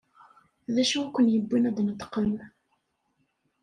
D 0.73 0.75
acu 0.81 0.99
i 1.03 1.07
ken-yewwin 1.15 1.67
ad 1.69 1.73
d-tneṭqem? 1.75 2.33